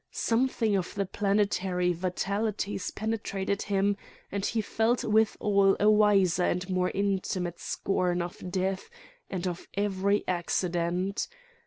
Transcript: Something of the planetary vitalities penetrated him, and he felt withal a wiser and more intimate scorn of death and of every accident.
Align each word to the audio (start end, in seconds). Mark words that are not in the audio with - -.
Something 0.09 0.75
of 0.75 0.95
the 0.95 1.05
planetary 1.05 1.93
vitalities 1.93 2.89
penetrated 2.89 3.61
him, 3.61 3.97
and 4.31 4.43
he 4.43 4.59
felt 4.59 5.03
withal 5.03 5.77
a 5.79 5.91
wiser 5.91 6.41
and 6.41 6.67
more 6.71 6.89
intimate 6.89 7.59
scorn 7.59 8.19
of 8.23 8.49
death 8.49 8.89
and 9.29 9.45
of 9.47 9.67
every 9.77 10.23
accident. 10.27 11.27